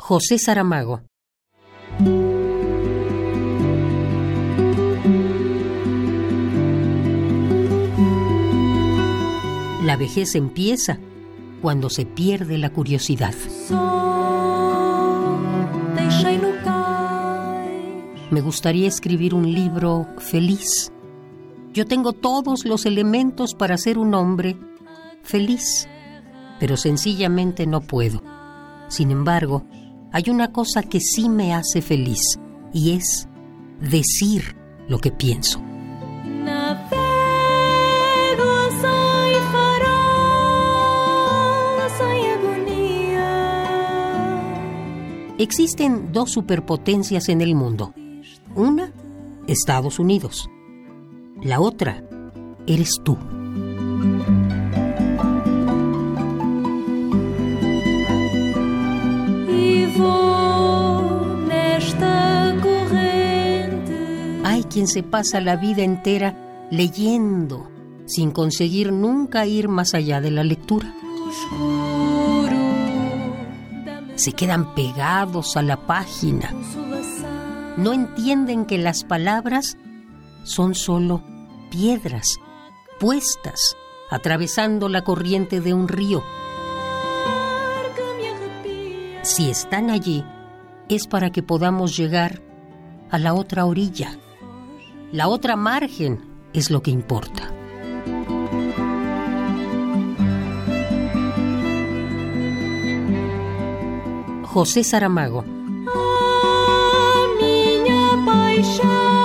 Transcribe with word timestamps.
José 0.00 0.38
Saramago. 0.38 1.02
La 9.84 9.96
vejez 9.98 10.34
empieza 10.34 10.98
cuando 11.60 11.90
se 11.90 12.06
pierde 12.06 12.56
la 12.56 12.70
curiosidad. 12.70 13.34
Me 18.30 18.40
gustaría 18.40 18.88
escribir 18.88 19.34
un 19.34 19.52
libro 19.52 20.06
feliz. 20.18 20.90
Yo 21.74 21.86
tengo 21.86 22.14
todos 22.14 22.64
los 22.64 22.86
elementos 22.86 23.54
para 23.54 23.76
ser 23.76 23.98
un 23.98 24.14
hombre 24.14 24.56
feliz, 25.22 25.88
pero 26.58 26.78
sencillamente 26.78 27.66
no 27.66 27.82
puedo. 27.82 28.22
Sin 28.88 29.10
embargo, 29.10 29.64
hay 30.12 30.24
una 30.28 30.52
cosa 30.52 30.82
que 30.82 31.00
sí 31.00 31.28
me 31.28 31.54
hace 31.54 31.82
feliz 31.82 32.38
y 32.72 32.92
es 32.92 33.28
decir 33.80 34.56
lo 34.88 34.98
que 34.98 35.12
pienso. 35.12 35.62
Existen 45.38 46.12
dos 46.12 46.32
superpotencias 46.32 47.30
en 47.30 47.40
el 47.40 47.54
mundo. 47.54 47.94
Una, 48.54 48.92
Estados 49.46 49.98
Unidos. 49.98 50.50
La 51.42 51.60
otra, 51.60 52.04
eres 52.66 53.00
tú. 53.02 53.16
Quien 64.80 64.88
se 64.88 65.02
pasa 65.02 65.42
la 65.42 65.56
vida 65.56 65.82
entera 65.82 66.66
leyendo 66.70 67.70
sin 68.06 68.30
conseguir 68.30 68.92
nunca 68.92 69.44
ir 69.44 69.68
más 69.68 69.92
allá 69.92 70.22
de 70.22 70.30
la 70.30 70.42
lectura 70.42 70.94
se 74.14 74.32
quedan 74.32 74.74
pegados 74.74 75.58
a 75.58 75.62
la 75.62 75.86
página. 75.86 76.54
No 77.76 77.92
entienden 77.92 78.64
que 78.64 78.78
las 78.78 79.04
palabras 79.04 79.76
son 80.44 80.74
solo 80.74 81.22
piedras 81.70 82.38
puestas 82.98 83.76
atravesando 84.10 84.88
la 84.88 85.04
corriente 85.04 85.60
de 85.60 85.74
un 85.74 85.88
río. 85.88 86.22
Si 89.20 89.50
están 89.50 89.90
allí, 89.90 90.24
es 90.88 91.06
para 91.06 91.28
que 91.28 91.42
podamos 91.42 91.98
llegar 91.98 92.40
a 93.10 93.18
la 93.18 93.34
otra 93.34 93.66
orilla. 93.66 94.18
La 95.12 95.26
otra 95.26 95.56
margen 95.56 96.20
es 96.52 96.70
lo 96.70 96.82
que 96.82 96.92
importa. 96.92 97.52
José 104.44 104.84
Saramago. 104.84 105.44
A 105.88 107.26
minha 107.40 108.24
paixão 108.24 109.19